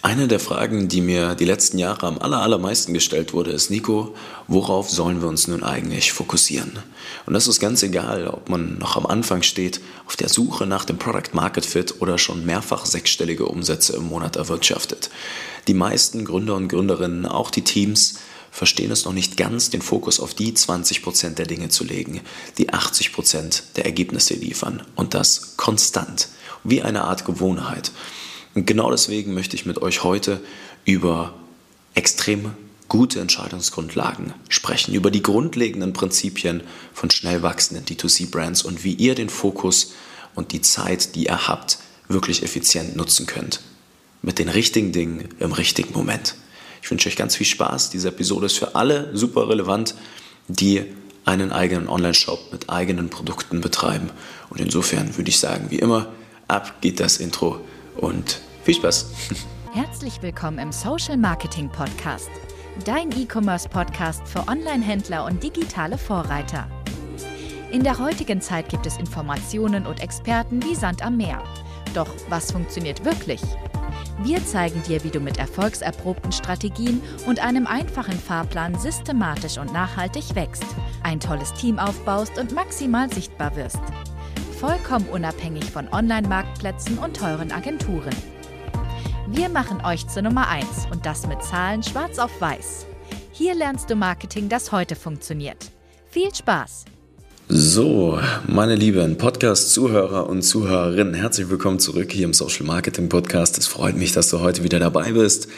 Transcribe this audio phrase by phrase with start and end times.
[0.00, 4.14] Eine der Fragen, die mir die letzten Jahre am allermeisten gestellt wurde, ist, Nico,
[4.46, 6.78] worauf sollen wir uns nun eigentlich fokussieren?
[7.26, 10.84] Und das ist ganz egal, ob man noch am Anfang steht, auf der Suche nach
[10.84, 15.10] dem Product Market Fit oder schon mehrfach sechsstellige Umsätze im Monat erwirtschaftet.
[15.66, 18.20] Die meisten Gründer und Gründerinnen, auch die Teams,
[18.52, 22.20] verstehen es noch nicht ganz, den Fokus auf die 20% der Dinge zu legen,
[22.56, 24.82] die 80% der Ergebnisse liefern.
[24.94, 26.28] Und das konstant,
[26.62, 27.90] wie eine Art Gewohnheit.
[28.58, 30.40] Und genau deswegen möchte ich mit euch heute
[30.84, 31.32] über
[31.94, 32.54] extrem
[32.88, 39.28] gute Entscheidungsgrundlagen sprechen, über die grundlegenden Prinzipien von schnell wachsenden D2C-Brands und wie ihr den
[39.28, 39.92] Fokus
[40.34, 43.60] und die Zeit, die ihr habt, wirklich effizient nutzen könnt.
[44.22, 46.34] Mit den richtigen Dingen im richtigen Moment.
[46.82, 47.90] Ich wünsche euch ganz viel Spaß.
[47.90, 49.94] Diese Episode ist für alle super relevant,
[50.48, 50.82] die
[51.24, 54.10] einen eigenen Online-Shop mit eigenen Produkten betreiben.
[54.50, 56.12] Und insofern würde ich sagen, wie immer,
[56.48, 57.60] ab geht das Intro
[57.94, 59.10] und viel Spaß.
[59.72, 62.28] Herzlich willkommen im Social Marketing Podcast,
[62.84, 66.68] dein E-Commerce Podcast für Online-Händler und digitale Vorreiter.
[67.70, 71.42] In der heutigen Zeit gibt es Informationen und Experten wie Sand am Meer.
[71.94, 73.40] Doch was funktioniert wirklich?
[74.22, 80.34] Wir zeigen dir, wie du mit erfolgserprobten Strategien und einem einfachen Fahrplan systematisch und nachhaltig
[80.34, 80.66] wächst,
[81.02, 83.80] ein tolles Team aufbaust und maximal sichtbar wirst
[84.58, 88.14] vollkommen unabhängig von Online-Marktplätzen und teuren Agenturen.
[89.30, 92.86] Wir machen euch zur Nummer 1 und das mit Zahlen schwarz auf weiß.
[93.30, 95.70] Hier lernst du Marketing, das heute funktioniert.
[96.10, 96.86] Viel Spaß!
[97.46, 103.58] So, meine lieben Podcast-Zuhörer und Zuhörerinnen, herzlich willkommen zurück hier im Social Marketing Podcast.
[103.58, 105.48] Es freut mich, dass du heute wieder dabei bist.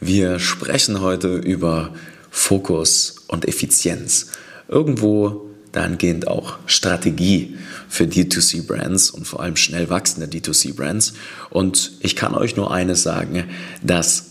[0.00, 1.92] Wir sprechen heute über
[2.30, 4.32] Fokus und Effizienz.
[4.68, 5.47] Irgendwo
[5.78, 7.56] dahingehend auch Strategie
[7.88, 11.14] für D2C-Brands und vor allem schnell wachsende D2C-Brands.
[11.50, 13.44] Und ich kann euch nur eines sagen,
[13.82, 14.24] das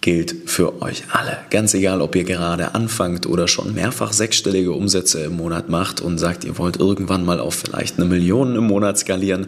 [0.00, 1.38] gilt für euch alle.
[1.50, 6.18] Ganz egal, ob ihr gerade anfangt oder schon mehrfach sechsstellige Umsätze im Monat macht und
[6.18, 9.46] sagt, ihr wollt irgendwann mal auf vielleicht eine Million im Monat skalieren.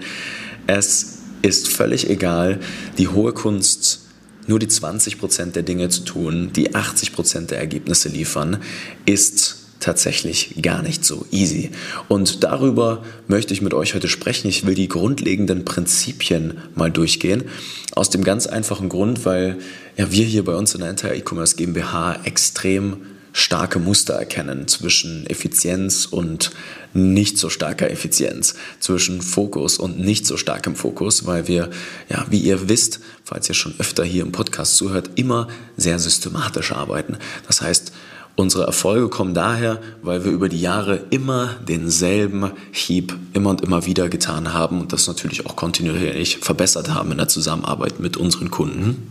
[0.67, 2.61] Es ist völlig egal.
[2.99, 4.03] Die hohe Kunst
[4.47, 8.59] nur die 20% der Dinge zu tun, die 80% der Ergebnisse liefern,
[9.05, 11.71] ist tatsächlich gar nicht so easy.
[12.09, 14.49] Und darüber möchte ich mit euch heute sprechen.
[14.49, 17.45] Ich will die grundlegenden Prinzipien mal durchgehen.
[17.93, 19.59] Aus dem ganz einfachen Grund, weil
[19.97, 22.99] ja, wir hier bei uns in der Entire E-Commerce GmbH extrem
[23.37, 26.53] starke Muster erkennen zwischen Effizienz und
[26.95, 31.69] nicht so starker Effizienz, zwischen Fokus und nicht so starkem Fokus, weil wir,
[32.09, 36.73] ja, wie ihr wisst, falls ihr schon öfter hier im Podcast zuhört, immer sehr systematisch
[36.73, 37.19] arbeiten.
[37.47, 37.93] Das heißt,
[38.37, 43.87] Unsere Erfolge kommen daher, weil wir über die Jahre immer denselben Hieb immer und immer
[43.87, 48.51] wieder getan haben und das natürlich auch kontinuierlich verbessert haben in der Zusammenarbeit mit unseren
[48.51, 49.11] Kunden.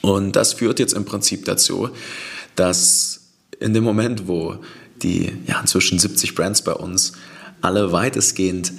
[0.00, 1.90] Und das führt jetzt im Prinzip dazu,
[2.56, 3.20] dass
[3.58, 4.56] in dem Moment, wo
[5.02, 7.12] die ja, inzwischen 70 Brands bei uns
[7.60, 8.72] alle weitestgehend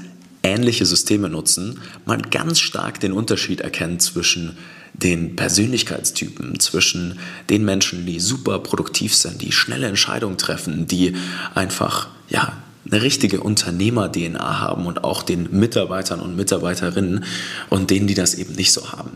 [0.44, 4.58] ähnliche Systeme nutzen, man ganz stark den Unterschied erkennt zwischen
[4.94, 7.20] den Persönlichkeitstypen, zwischen
[7.50, 11.16] den Menschen, die super produktiv sind, die schnelle Entscheidungen treffen, die
[11.56, 12.54] einfach, ja,
[12.90, 17.24] eine richtige Unternehmer-DNA haben und auch den Mitarbeitern und Mitarbeiterinnen
[17.70, 19.12] und denen, die das eben nicht so haben.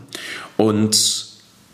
[0.56, 1.26] Und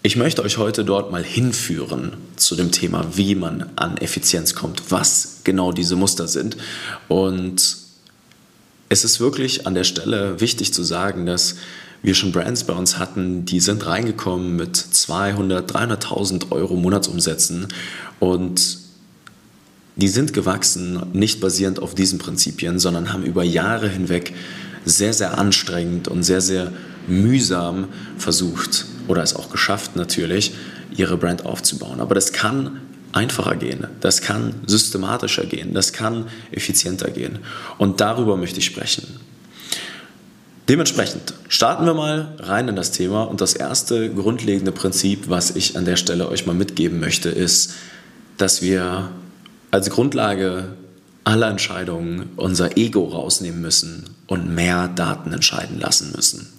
[0.03, 4.91] ich möchte euch heute dort mal hinführen zu dem Thema, wie man an Effizienz kommt,
[4.91, 6.57] was genau diese Muster sind.
[7.09, 7.82] Und
[8.93, 11.57] es ist wirklich an der Stelle wichtig zu sagen, dass
[12.03, 17.69] wir schon Brands bei uns hatten, die sind reingekommen mit 200, 300.000 Euro Monatsumsätzen
[18.21, 18.79] und
[19.97, 24.35] die sind gewachsen, nicht basierend auf diesen Prinzipien, sondern haben über Jahre hinweg
[24.85, 26.73] sehr, sehr anstrengend und sehr, sehr
[27.07, 27.89] mühsam
[28.19, 30.53] versucht oder es auch geschafft natürlich,
[30.95, 32.01] ihre Brand aufzubauen.
[32.01, 32.81] Aber das kann
[33.13, 37.41] einfacher gehen, das kann systematischer gehen, das kann effizienter gehen.
[37.79, 39.07] Und darüber möchte ich sprechen.
[40.69, 45.77] Dementsprechend starten wir mal rein in das Thema und das erste grundlegende Prinzip, was ich
[45.77, 47.75] an der Stelle euch mal mitgeben möchte, ist,
[48.39, 49.11] dass wir
[49.71, 50.77] als Grundlage
[51.25, 56.53] aller Entscheidungen unser Ego rausnehmen müssen und mehr Daten entscheiden lassen müssen.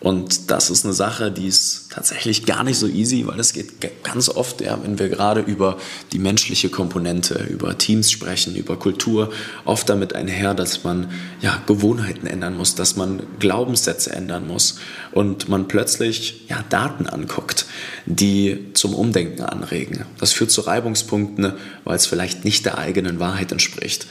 [0.00, 3.80] Und das ist eine Sache, die ist tatsächlich gar nicht so easy, weil es geht
[4.04, 5.78] ganz oft, ja, wenn wir gerade über
[6.12, 9.32] die menschliche Komponente, über Teams sprechen, über Kultur,
[9.64, 11.10] oft damit einher, dass man
[11.40, 14.78] ja, Gewohnheiten ändern muss, dass man Glaubenssätze ändern muss
[15.12, 17.64] und man plötzlich ja, Daten anguckt,
[18.04, 20.04] die zum Umdenken anregen.
[20.18, 21.54] Das führt zu Reibungspunkten,
[21.84, 24.06] weil es vielleicht nicht der eigenen Wahrheit entspricht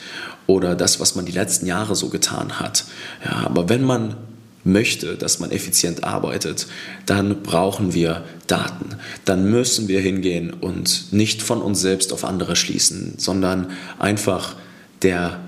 [0.47, 2.85] oder das, was man die letzten Jahre so getan hat.
[3.23, 4.15] Ja, aber wenn man
[4.65, 6.67] möchte, dass man effizient arbeitet,
[7.05, 8.97] dann brauchen wir Daten.
[9.23, 14.55] Dann müssen wir hingehen und nicht von uns selbst auf andere schließen, sondern einfach
[15.03, 15.39] der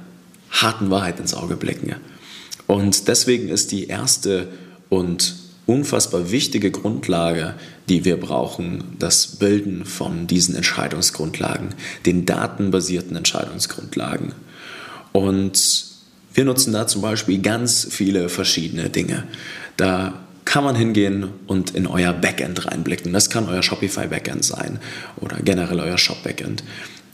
[0.52, 1.96] harten Wahrheit ins Auge blicken.
[2.68, 4.48] Und deswegen ist die erste
[4.90, 5.36] und
[5.66, 7.56] unfassbar wichtige Grundlage,
[7.90, 11.70] die wir brauchen, das Bilden von diesen Entscheidungsgrundlagen,
[12.06, 14.34] den datenbasierten Entscheidungsgrundlagen.
[15.12, 15.87] Und
[16.38, 19.24] wir nutzen da zum Beispiel ganz viele verschiedene Dinge.
[19.76, 23.12] Da kann man hingehen und in euer Backend reinblicken.
[23.12, 24.80] Das kann euer Shopify Backend sein
[25.16, 26.64] oder generell euer Shop Backend.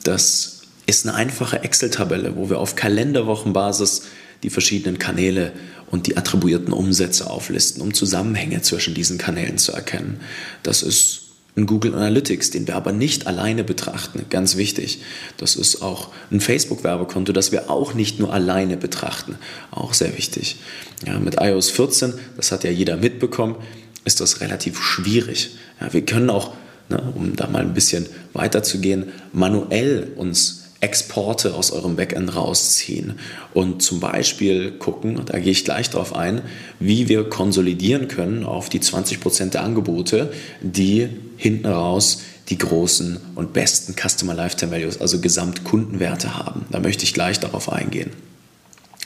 [0.04, 4.02] Das ist eine einfache Excel-Tabelle, wo wir auf Kalenderwochenbasis
[4.44, 5.54] die verschiedenen Kanäle
[5.90, 10.20] und die attribuierten Umsätze auflisten, um Zusammenhänge zwischen diesen Kanälen zu erkennen.
[10.64, 11.23] Das ist
[11.56, 15.02] ein Google Analytics, den wir aber nicht alleine betrachten, ganz wichtig.
[15.38, 19.38] Das ist auch ein Facebook-Werbekonto, das wir auch nicht nur alleine betrachten,
[19.70, 20.58] auch sehr wichtig.
[21.06, 23.56] Ja, mit iOS 14, das hat ja jeder mitbekommen,
[24.04, 25.52] ist das relativ schwierig.
[25.80, 26.54] Ja, wir können auch,
[26.90, 33.14] ne, um da mal ein bisschen weiterzugehen, manuell uns Exporte aus eurem Backend rausziehen
[33.54, 36.42] und zum Beispiel gucken, da gehe ich gleich darauf ein,
[36.80, 41.08] wie wir konsolidieren können auf die 20% der Angebote, die
[41.38, 46.66] hinten raus die großen und besten Customer Lifetime Values, also Gesamtkundenwerte haben.
[46.70, 48.12] Da möchte ich gleich darauf eingehen.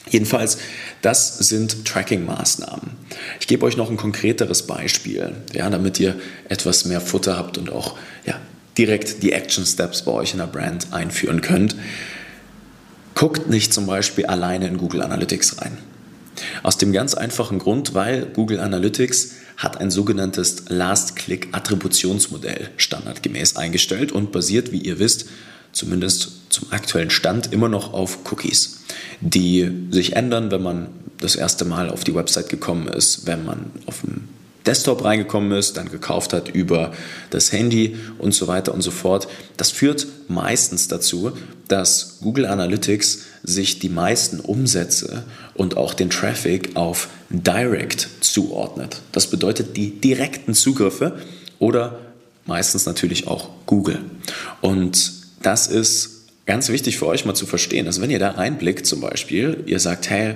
[0.09, 0.57] Jedenfalls,
[1.01, 2.91] das sind Tracking-Maßnahmen.
[3.39, 6.15] Ich gebe euch noch ein konkreteres Beispiel, ja, damit ihr
[6.49, 7.95] etwas mehr Futter habt und auch
[8.25, 8.39] ja,
[8.77, 11.75] direkt die Action Steps bei euch in der Brand einführen könnt.
[13.15, 15.77] Guckt nicht zum Beispiel alleine in Google Analytics rein.
[16.61, 24.31] Aus dem ganz einfachen Grund, weil Google Analytics hat ein sogenanntes Last-Click-Attributionsmodell standardgemäß eingestellt und
[24.31, 25.25] basiert, wie ihr wisst,
[25.71, 28.81] zumindest zum aktuellen Stand immer noch auf Cookies,
[29.19, 30.89] die sich ändern, wenn man
[31.19, 34.29] das erste Mal auf die Website gekommen ist, wenn man auf dem
[34.67, 36.91] Desktop reingekommen ist, dann gekauft hat über
[37.29, 39.27] das Handy und so weiter und so fort.
[39.55, 41.31] Das führt meistens dazu,
[41.67, 45.23] dass Google Analytics sich die meisten Umsätze
[45.53, 49.01] und auch den Traffic auf Direct zuordnet.
[49.11, 51.17] Das bedeutet die direkten Zugriffe
[51.59, 51.99] oder
[52.45, 53.99] meistens natürlich auch Google.
[54.61, 57.87] Und das ist ganz wichtig für euch mal zu verstehen.
[57.87, 60.35] Also wenn ihr da reinblickt zum Beispiel, ihr sagt, hey,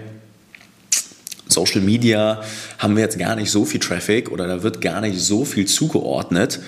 [1.51, 2.41] Social Media
[2.79, 5.65] haben wir jetzt gar nicht so viel Traffic oder da wird gar nicht so viel
[5.67, 6.59] zugeordnet,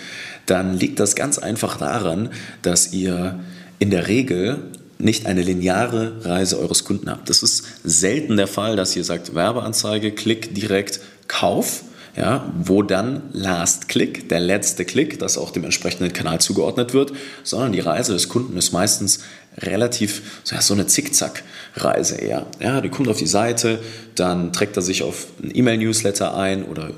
[0.45, 2.29] dann liegt das ganz einfach daran,
[2.61, 3.39] dass ihr
[3.79, 4.59] in der Regel
[4.99, 7.29] nicht eine lineare Reise eures Kunden habt.
[7.29, 11.83] Das ist selten der Fall, dass ihr sagt, Werbeanzeige, Klick direkt, Kauf
[12.15, 17.11] ja, wo dann Last Click, der letzte Klick, das auch dem entsprechenden Kanal zugeordnet wird,
[17.43, 19.21] sondern die Reise des Kunden ist meistens
[19.57, 22.45] relativ so eine Zickzack-Reise eher.
[22.59, 23.79] Ja, die kommt auf die Seite,
[24.15, 26.91] dann trägt er sich auf ein E-Mail-Newsletter ein oder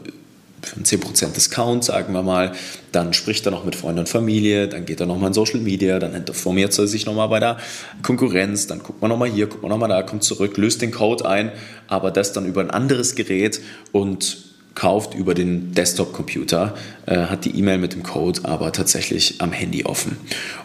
[0.61, 2.51] für einen 10% Discount, sagen wir mal.
[2.91, 5.99] Dann spricht er noch mit Freunden und Familie, dann geht er nochmal in Social Media,
[5.99, 7.57] dann informiert er sich nochmal bei der
[8.01, 11.25] Konkurrenz, dann guckt man nochmal hier, guckt man nochmal da, kommt zurück, löst den Code
[11.25, 11.51] ein,
[11.87, 14.44] aber das dann über ein anderes Gerät und
[14.75, 16.75] kauft über den Desktop-Computer,
[17.05, 20.17] äh, hat die E-Mail mit dem Code aber tatsächlich am Handy offen.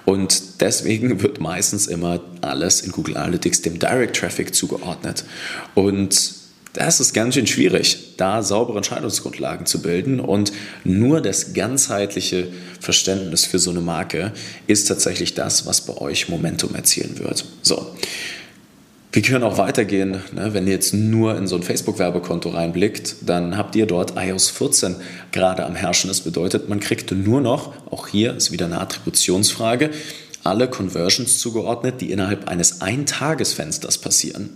[0.04, 5.24] Und deswegen wird meistens immer alles in Google Analytics dem Direct Traffic zugeordnet.
[5.74, 6.40] Und
[6.72, 10.20] das ist ganz schön schwierig, da saubere Entscheidungsgrundlagen zu bilden.
[10.20, 10.52] Und
[10.84, 12.48] nur das ganzheitliche
[12.80, 14.32] Verständnis für so eine Marke
[14.66, 17.44] ist tatsächlich das, was bei euch Momentum erzielen wird.
[17.62, 17.94] So.
[19.12, 20.22] Wir können auch weitergehen.
[20.32, 20.54] Ne?
[20.54, 24.94] Wenn ihr jetzt nur in so ein Facebook-Werbekonto reinblickt, dann habt ihr dort iOS 14
[25.32, 26.08] gerade am Herrschen.
[26.08, 29.90] Das bedeutet, man kriegt nur noch, auch hier ist wieder eine Attributionsfrage,
[30.44, 34.50] alle Conversions zugeordnet, die innerhalb eines Eintagesfensters passieren.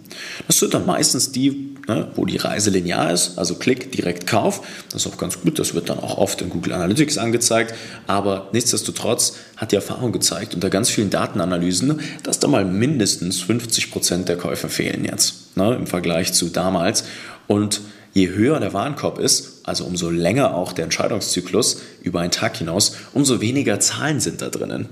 [0.47, 4.67] Das sind dann meistens die, ne, wo die Reise linear ist, also Klick, direkt Kauf.
[4.91, 7.75] Das ist auch ganz gut, das wird dann auch oft in Google Analytics angezeigt.
[8.07, 13.91] Aber nichtsdestotrotz hat die Erfahrung gezeigt, unter ganz vielen Datenanalysen, dass da mal mindestens 50
[13.91, 17.05] Prozent der Käufe fehlen jetzt ne, im Vergleich zu damals.
[17.47, 17.83] Und
[18.15, 22.97] Je höher der Warenkorb ist, also umso länger auch der Entscheidungszyklus über einen Tag hinaus,
[23.13, 24.87] umso weniger Zahlen sind da drinnen.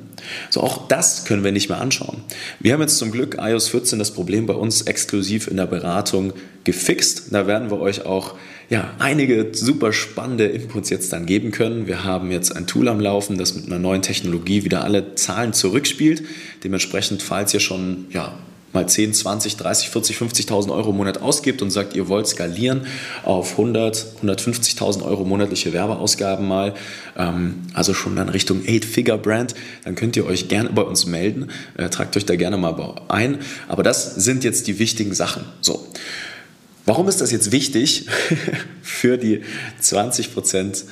[0.50, 2.24] So auch das können wir nicht mehr anschauen.
[2.58, 6.32] Wir haben jetzt zum Glück iOS 14 das Problem bei uns exklusiv in der Beratung
[6.64, 7.26] gefixt.
[7.30, 8.34] Da werden wir euch auch
[8.70, 11.86] ja, einige super spannende Inputs jetzt dann geben können.
[11.86, 15.52] Wir haben jetzt ein Tool am Laufen, das mit einer neuen Technologie wieder alle Zahlen
[15.52, 16.24] zurückspielt.
[16.64, 18.34] Dementsprechend, falls ihr schon ja,
[18.72, 22.86] mal 10, 20, 30, 40, 50.000 Euro im Monat ausgibt und sagt, ihr wollt skalieren
[23.24, 26.74] auf 100, 150.000 Euro monatliche Werbeausgaben mal,
[27.16, 31.88] ähm, also schon dann Richtung 8-Figure-Brand, dann könnt ihr euch gerne bei uns melden, äh,
[31.88, 32.72] tragt euch da gerne mal
[33.08, 33.38] ein.
[33.68, 35.44] Aber das sind jetzt die wichtigen Sachen.
[35.60, 35.86] So.
[36.86, 38.06] warum ist das jetzt wichtig
[38.82, 39.42] für die
[39.80, 40.84] 20 Prozent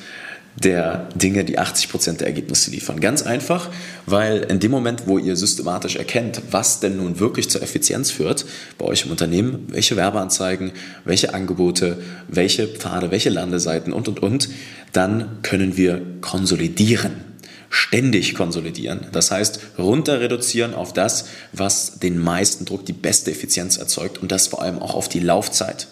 [0.56, 3.00] der Dinge, die 80% der Ergebnisse liefern.
[3.00, 3.70] Ganz einfach,
[4.06, 8.44] weil in dem Moment, wo ihr systematisch erkennt, was denn nun wirklich zur Effizienz führt
[8.76, 10.72] bei euch im Unternehmen, welche Werbeanzeigen,
[11.04, 14.48] welche Angebote, welche Pfade, welche Landeseiten und, und, und,
[14.92, 17.30] dann können wir konsolidieren
[17.70, 19.06] ständig konsolidieren.
[19.12, 24.32] Das heißt, runter reduzieren auf das, was den meisten Druck, die beste Effizienz erzeugt und
[24.32, 25.86] das vor allem auch auf die Laufzeit.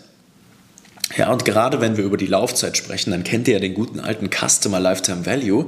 [1.17, 3.99] Ja, und gerade wenn wir über die Laufzeit sprechen, dann kennt ihr ja den guten
[3.99, 5.67] alten Customer Lifetime Value.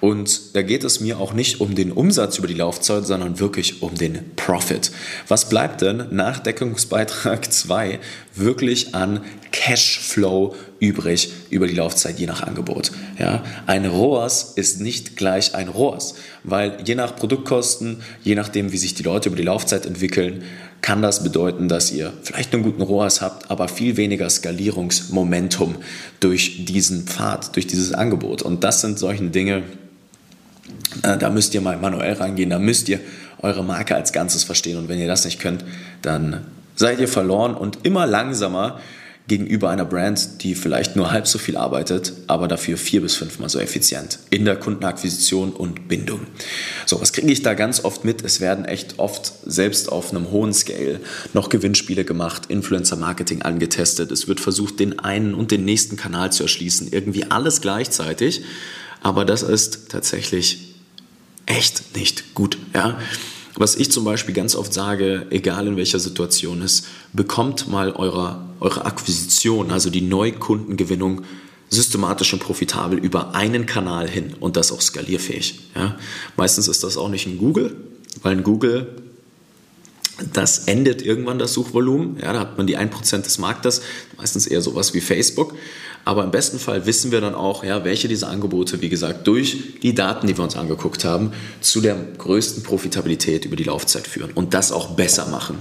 [0.00, 3.82] Und da geht es mir auch nicht um den Umsatz über die Laufzeit, sondern wirklich
[3.82, 4.90] um den Profit.
[5.26, 7.98] Was bleibt denn nach Deckungsbeitrag 2
[8.34, 9.20] wirklich an
[9.52, 12.92] Cashflow übrig über die Laufzeit, je nach Angebot?
[13.18, 18.78] Ja, ein ROAS ist nicht gleich ein ROAS, weil je nach Produktkosten, je nachdem, wie
[18.78, 20.44] sich die Leute über die Laufzeit entwickeln,
[20.84, 25.76] kann das bedeuten, dass ihr vielleicht einen guten ROAS habt, aber viel weniger Skalierungsmomentum
[26.20, 28.42] durch diesen Pfad, durch dieses Angebot.
[28.42, 29.62] Und das sind solche Dinge,
[31.02, 33.00] äh, da müsst ihr mal manuell rangehen, da müsst ihr
[33.40, 34.76] eure Marke als Ganzes verstehen.
[34.76, 35.64] Und wenn ihr das nicht könnt,
[36.02, 36.42] dann
[36.76, 38.78] seid ihr verloren und immer langsamer
[39.26, 43.48] gegenüber einer Brand, die vielleicht nur halb so viel arbeitet, aber dafür vier bis fünfmal
[43.48, 46.26] so effizient in der Kundenakquisition und Bindung.
[46.84, 48.22] So, was kriege ich da ganz oft mit?
[48.22, 51.00] Es werden echt oft selbst auf einem hohen Scale
[51.32, 54.10] noch Gewinnspiele gemacht, Influencer-Marketing angetestet.
[54.10, 56.92] Es wird versucht, den einen und den nächsten Kanal zu erschließen.
[56.92, 58.42] Irgendwie alles gleichzeitig.
[59.02, 60.74] Aber das ist tatsächlich
[61.46, 62.58] echt nicht gut.
[62.74, 62.98] Ja?
[63.56, 68.42] Was ich zum Beispiel ganz oft sage, egal in welcher Situation ist, bekommt mal eure,
[68.60, 71.22] eure Akquisition, also die Neukundengewinnung,
[71.70, 75.70] systematisch und profitabel über einen Kanal hin und das auch skalierfähig.
[75.74, 75.98] Ja?
[76.36, 77.76] Meistens ist das auch nicht in Google,
[78.22, 78.88] weil in Google
[80.32, 82.18] das endet irgendwann das Suchvolumen.
[82.22, 83.82] Ja, da hat man die 1% des Marktes,
[84.16, 85.54] meistens eher sowas wie Facebook.
[86.04, 89.80] Aber im besten Fall wissen wir dann auch, ja, welche dieser Angebote, wie gesagt, durch
[89.82, 94.30] die Daten, die wir uns angeguckt haben, zu der größten Profitabilität über die Laufzeit führen
[94.34, 95.58] und das auch besser machen.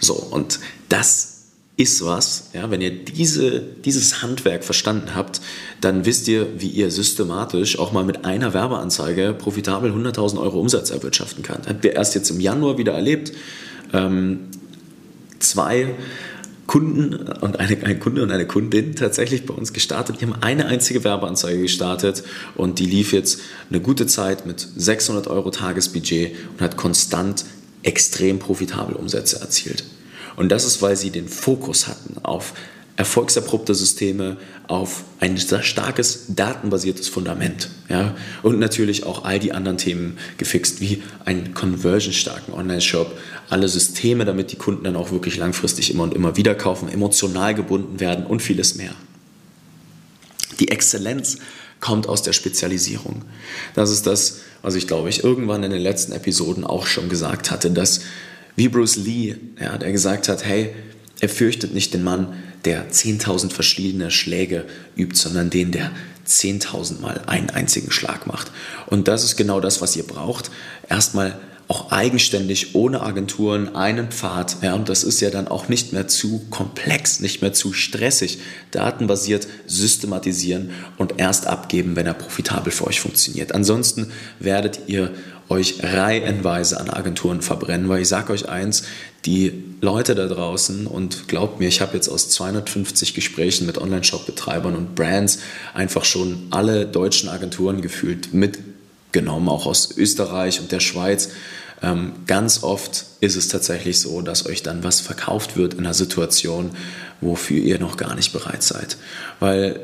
[0.00, 1.36] So, und das
[1.76, 5.42] ist was, ja, wenn ihr diese, dieses Handwerk verstanden habt,
[5.82, 10.90] dann wisst ihr, wie ihr systematisch auch mal mit einer Werbeanzeige profitabel 100.000 Euro Umsatz
[10.90, 11.60] erwirtschaften kann.
[11.68, 13.32] Habt ihr erst jetzt im Januar wieder erlebt.
[13.92, 14.48] Ähm,
[15.38, 15.94] zwei
[16.76, 20.20] Kunden und eine, ein Kunde und eine Kundin tatsächlich bei uns gestartet.
[20.20, 22.22] Die haben eine einzige Werbeanzeige gestartet
[22.54, 23.40] und die lief jetzt
[23.70, 27.46] eine gute Zeit mit 600 Euro Tagesbudget und hat konstant
[27.82, 29.84] extrem profitable Umsätze erzielt.
[30.36, 32.52] Und das ist, weil sie den Fokus hatten auf
[32.96, 34.38] erfolgserprobte Systeme
[34.68, 37.68] auf ein sehr starkes datenbasiertes Fundament.
[37.88, 38.16] Ja?
[38.42, 43.16] Und natürlich auch all die anderen Themen gefixt, wie einen conversionstarken Online-Shop,
[43.50, 47.54] alle Systeme, damit die Kunden dann auch wirklich langfristig immer und immer wieder kaufen, emotional
[47.54, 48.92] gebunden werden und vieles mehr.
[50.58, 51.36] Die Exzellenz
[51.80, 53.22] kommt aus der Spezialisierung.
[53.74, 57.50] Das ist das, was ich glaube ich irgendwann in den letzten Episoden auch schon gesagt
[57.50, 58.00] hatte, dass
[58.56, 60.74] wie Bruce Lee, ja, der gesagt hat, hey,
[61.20, 64.64] er fürchtet nicht den Mann, der 10.000 verschiedene Schläge
[64.96, 65.90] übt, sondern den, der
[66.26, 68.50] 10.000 Mal einen einzigen Schlag macht.
[68.86, 70.50] Und das ist genau das, was ihr braucht.
[70.88, 74.58] Erstmal auch eigenständig, ohne Agenturen, einen Pfad.
[74.62, 78.38] Ja, und das ist ja dann auch nicht mehr zu komplex, nicht mehr zu stressig.
[78.70, 83.52] Datenbasiert systematisieren und erst abgeben, wenn er profitabel für euch funktioniert.
[83.52, 85.10] Ansonsten werdet ihr
[85.48, 88.84] euch reihenweise an Agenturen verbrennen, weil ich sage euch eins,
[89.24, 94.74] die Leute da draußen und glaubt mir, ich habe jetzt aus 250 Gesprächen mit Online-Shop-Betreibern
[94.74, 95.38] und Brands
[95.74, 101.30] einfach schon alle deutschen Agenturen gefühlt mitgenommen, auch aus Österreich und der Schweiz.
[101.82, 105.94] Ähm, ganz oft ist es tatsächlich so, dass euch dann was verkauft wird in einer
[105.94, 106.70] Situation,
[107.20, 108.96] wofür ihr noch gar nicht bereit seid.
[109.40, 109.80] Weil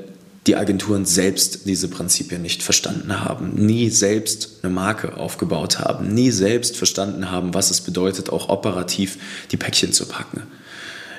[0.47, 6.33] die Agenturen selbst diese Prinzipien nicht verstanden haben, nie selbst eine Marke aufgebaut haben, nie
[6.33, 9.19] selbst verstanden haben, was es bedeutet, auch operativ
[9.53, 10.43] die Päckchen zu packen.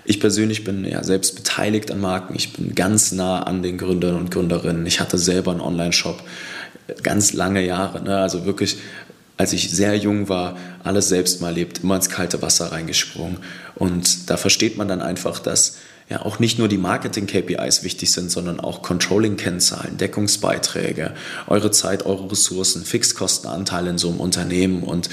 [0.06, 4.18] Ich persönlich bin ja selbst beteiligt an Marken, ich bin ganz nah an den Gründern
[4.18, 4.86] und Gründerinnen.
[4.86, 6.22] Ich hatte selber einen Online-Shop
[7.02, 8.18] ganz lange Jahre, ne?
[8.18, 8.78] also wirklich
[9.38, 13.38] als ich sehr jung war, alles selbst mal lebt, immer ins kalte Wasser reingesprungen.
[13.76, 15.78] Und da versteht man dann einfach, dass
[16.10, 21.14] ja auch nicht nur die Marketing-KPIs wichtig sind, sondern auch Controlling-Kennzahlen, Deckungsbeiträge,
[21.48, 25.10] eure Zeit, eure Ressourcen, Fixkostenanteile in so einem Unternehmen und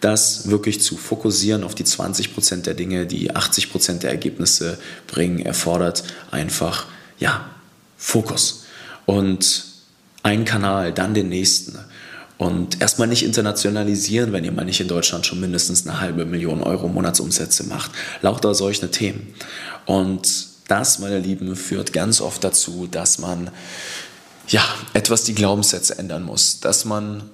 [0.00, 4.78] das wirklich zu fokussieren auf die 20 Prozent der Dinge, die 80 Prozent der Ergebnisse
[5.06, 6.86] bringen, erfordert einfach,
[7.18, 7.50] ja,
[7.98, 8.64] Fokus.
[9.04, 9.64] Und
[10.22, 11.78] ein Kanal, dann den nächsten.
[12.40, 16.62] Und erstmal nicht internationalisieren, wenn ihr mal nicht in Deutschland schon mindestens eine halbe Million
[16.62, 17.90] Euro Monatsumsätze macht.
[18.22, 19.34] Lauter solche Themen.
[19.84, 23.50] Und das, meine Lieben, führt ganz oft dazu, dass man
[24.48, 27.24] ja etwas die Glaubenssätze ändern muss, dass man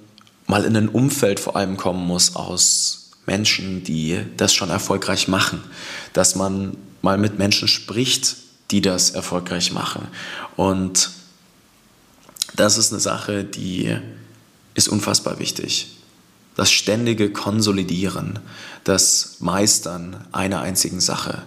[0.45, 5.63] mal in ein Umfeld vor allem kommen muss aus Menschen, die das schon erfolgreich machen,
[6.11, 8.35] dass man mal mit Menschen spricht,
[8.71, 10.09] die das erfolgreich machen.
[10.57, 11.11] Und
[12.57, 13.97] das ist eine Sache, die
[14.77, 15.87] ist unfassbar wichtig.
[16.55, 18.39] Das ständige Konsolidieren,
[18.83, 21.41] das Meistern einer einzigen Sache,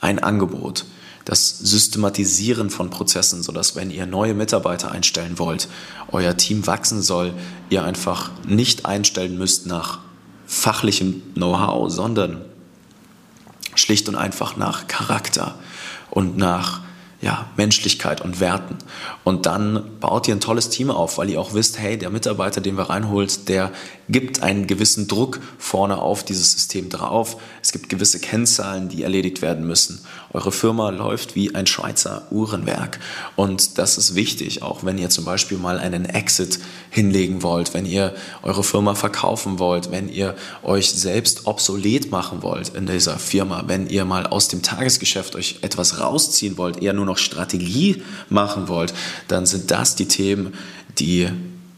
[0.00, 0.84] ein Angebot,
[1.24, 5.68] das Systematisieren von Prozessen, sodass wenn ihr neue Mitarbeiter einstellen wollt,
[6.12, 7.32] euer Team wachsen soll,
[7.70, 10.00] ihr einfach nicht einstellen müsst nach
[10.46, 12.44] fachlichem Know-how, sondern
[13.74, 15.58] schlicht und einfach nach Charakter
[16.10, 16.83] und nach
[17.24, 18.76] ja, Menschlichkeit und Werten.
[19.24, 22.60] Und dann baut ihr ein tolles Team auf, weil ihr auch wisst, hey, der Mitarbeiter,
[22.60, 23.72] den wir reinholt, der
[24.10, 27.38] gibt einen gewissen Druck vorne auf dieses System drauf.
[27.62, 30.04] Es gibt gewisse Kennzahlen, die erledigt werden müssen.
[30.34, 33.00] Eure Firma läuft wie ein Schweizer Uhrenwerk.
[33.36, 36.58] Und das ist wichtig, auch wenn ihr zum Beispiel mal einen Exit
[36.90, 42.70] hinlegen wollt, wenn ihr eure Firma verkaufen wollt, wenn ihr euch selbst obsolet machen wollt
[42.70, 47.06] in dieser Firma, wenn ihr mal aus dem Tagesgeschäft euch etwas rausziehen wollt, eher nur
[47.06, 48.94] noch Strategie machen wollt,
[49.28, 50.54] dann sind das die Themen,
[50.98, 51.28] die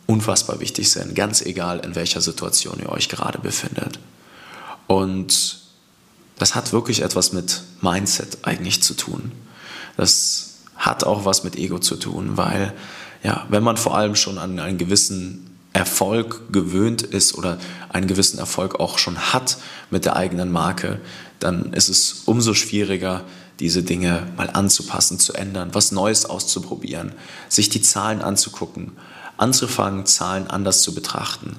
[0.06, 3.98] unfassbar wichtig sind, ganz egal in welcher Situation ihr euch gerade befindet.
[4.86, 5.58] Und
[6.38, 9.32] das hat wirklich etwas mit Mindset eigentlich zu tun.
[9.96, 12.72] Das hat auch was mit Ego zu tun, weil
[13.22, 18.38] ja, wenn man vor allem schon an einen gewissen Erfolg gewöhnt ist oder einen gewissen
[18.38, 19.58] Erfolg auch schon hat
[19.90, 21.00] mit der eigenen Marke,
[21.38, 23.24] dann ist es umso schwieriger,
[23.60, 27.12] diese Dinge mal anzupassen, zu ändern, was Neues auszuprobieren,
[27.48, 28.92] sich die Zahlen anzugucken,
[29.36, 31.56] anzufangen, Zahlen anders zu betrachten.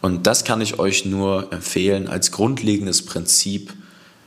[0.00, 3.74] Und das kann ich euch nur empfehlen als grundlegendes Prinzip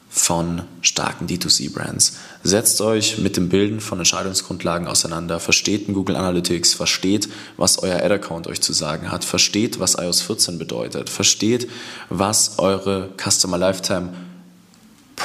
[0.07, 2.17] von starken D2C-Brands.
[2.43, 8.45] Setzt euch mit dem Bilden von Entscheidungsgrundlagen auseinander, versteht Google Analytics, versteht, was euer Ad-Account
[8.45, 11.67] euch zu sagen hat, versteht, was iOS 14 bedeutet, versteht,
[12.09, 14.09] was eure Customer Lifetime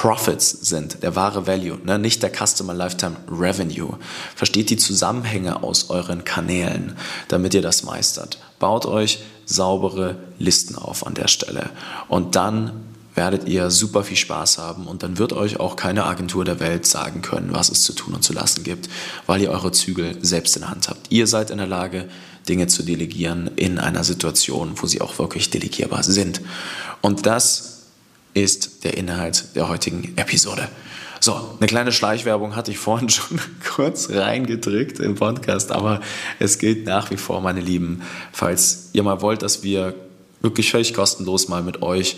[0.01, 1.99] Profits sind, der wahre Value, ne?
[1.99, 3.99] nicht der Customer Lifetime Revenue.
[4.37, 8.39] Versteht die Zusammenhänge aus euren Kanälen, damit ihr das meistert.
[8.61, 11.71] Baut euch saubere Listen auf an der Stelle
[12.07, 12.71] und dann
[13.17, 16.87] werdet ihr super viel Spaß haben und dann wird euch auch keine Agentur der Welt
[16.87, 18.89] sagen können, was es zu tun und zu lassen gibt,
[19.27, 21.11] weil ihr eure Zügel selbst in der Hand habt.
[21.11, 22.09] Ihr seid in der Lage,
[22.49, 26.41] Dinge zu delegieren in einer Situation, wo sie auch wirklich delegierbar sind.
[27.03, 27.78] Und das
[28.43, 30.69] ist der Inhalt der heutigen Episode.
[31.21, 33.41] So, eine kleine Schleichwerbung hatte ich vorhin schon
[33.75, 36.01] kurz reingedrückt im Podcast, aber
[36.39, 39.95] es gilt nach wie vor, meine Lieben, falls ihr mal wollt, dass wir
[40.41, 42.17] wirklich völlig kostenlos mal mit euch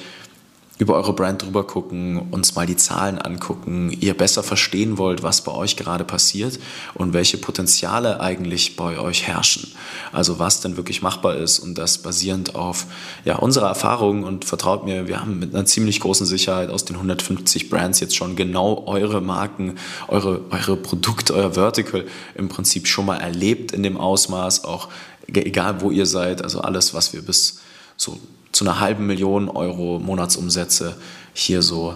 [0.80, 5.44] über eure Brand drüber gucken, uns mal die Zahlen angucken, ihr besser verstehen wollt, was
[5.44, 6.58] bei euch gerade passiert
[6.94, 9.70] und welche Potenziale eigentlich bei euch herrschen.
[10.10, 12.86] Also was denn wirklich machbar ist und das basierend auf
[13.26, 16.96] ja, unserer Erfahrung und vertraut mir, wir haben mit einer ziemlich großen Sicherheit aus den
[16.96, 19.74] 150 Brands jetzt schon genau eure Marken,
[20.08, 24.88] eure, eure Produkte, euer Vertical im Prinzip schon mal erlebt in dem Ausmaß, auch
[25.26, 27.60] egal wo ihr seid, also alles, was wir bis
[27.98, 28.18] so
[28.60, 30.94] zu einer halben Million Euro Monatsumsätze
[31.32, 31.94] hier so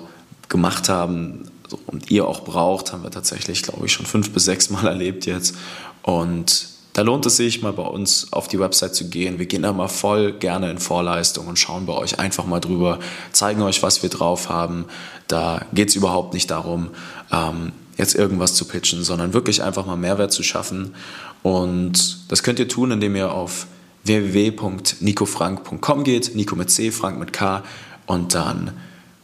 [0.49, 1.51] gemacht haben
[1.85, 5.27] und ihr auch braucht, haben wir tatsächlich, glaube ich, schon fünf bis sechs Mal erlebt
[5.27, 5.57] jetzt.
[6.01, 9.39] Und da lohnt es sich, mal bei uns auf die Website zu gehen.
[9.39, 12.99] Wir gehen da mal voll gerne in Vorleistung und schauen bei euch einfach mal drüber,
[13.31, 14.87] zeigen euch, was wir drauf haben.
[15.29, 16.89] Da geht es überhaupt nicht darum,
[17.31, 20.95] ähm, jetzt irgendwas zu pitchen, sondern wirklich einfach mal Mehrwert zu schaffen.
[21.43, 23.67] Und das könnt ihr tun, indem ihr auf
[24.05, 27.63] www.nicofrank.com geht, Nico mit C, Frank mit K
[28.07, 28.73] und dann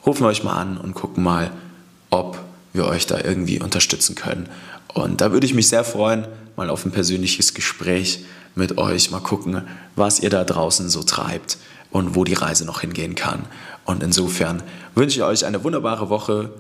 [0.05, 1.51] rufen wir euch mal an und gucken mal,
[2.11, 2.39] ob
[2.73, 4.49] wir euch da irgendwie unterstützen können.
[4.95, 9.21] Und da würde ich mich sehr freuen, mal auf ein persönliches Gespräch mit euch, mal
[9.21, 9.63] gucken,
[9.97, 11.59] was ihr da draußen so treibt
[11.91, 13.47] und wo die Reise noch hingehen kann.
[13.85, 14.63] Und insofern
[14.95, 16.51] wünsche ich euch eine wunderbare Woche.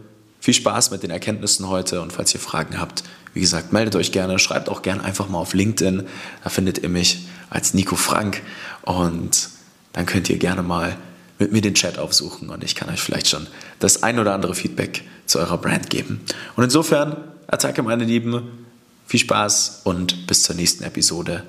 [0.40, 3.04] Viel Spaß mit den Erkenntnissen heute und falls ihr Fragen habt,
[3.34, 6.06] wie gesagt, meldet euch gerne, schreibt auch gerne einfach mal auf LinkedIn,
[6.42, 8.42] da findet ihr mich als Nico Frank
[8.82, 9.50] und
[9.92, 10.96] dann könnt ihr gerne mal
[11.38, 13.46] mit mir den Chat aufsuchen und ich kann euch vielleicht schon
[13.78, 16.20] das ein oder andere Feedback zu eurer Brand geben.
[16.56, 18.66] Und insofern, Attacke meine Lieben,
[19.06, 21.42] viel Spaß und bis zur nächsten Episode.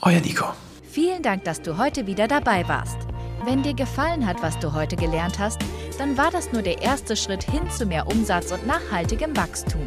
[0.00, 0.46] Euer Nico.
[0.90, 2.96] Vielen Dank, dass du heute wieder dabei warst.
[3.44, 5.60] Wenn dir gefallen hat, was du heute gelernt hast,
[5.98, 9.86] dann war das nur der erste Schritt hin zu mehr Umsatz und nachhaltigem Wachstum.